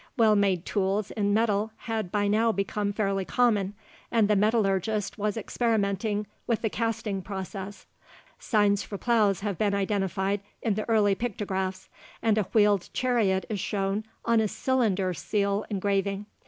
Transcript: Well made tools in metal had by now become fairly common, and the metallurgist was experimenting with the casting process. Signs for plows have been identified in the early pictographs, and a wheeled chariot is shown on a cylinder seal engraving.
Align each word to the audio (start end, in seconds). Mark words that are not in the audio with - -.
Well 0.17 0.35
made 0.35 0.65
tools 0.65 1.11
in 1.11 1.31
metal 1.31 1.73
had 1.77 2.11
by 2.11 2.27
now 2.27 2.51
become 2.51 2.91
fairly 2.91 3.23
common, 3.23 3.75
and 4.09 4.27
the 4.27 4.35
metallurgist 4.35 5.19
was 5.19 5.37
experimenting 5.37 6.25
with 6.47 6.63
the 6.63 6.71
casting 6.71 7.21
process. 7.21 7.85
Signs 8.39 8.81
for 8.81 8.97
plows 8.97 9.41
have 9.41 9.59
been 9.59 9.75
identified 9.75 10.41
in 10.63 10.73
the 10.73 10.89
early 10.89 11.13
pictographs, 11.13 11.87
and 12.19 12.39
a 12.39 12.45
wheeled 12.51 12.89
chariot 12.93 13.45
is 13.47 13.59
shown 13.59 14.03
on 14.25 14.41
a 14.41 14.47
cylinder 14.47 15.13
seal 15.13 15.67
engraving. 15.69 16.25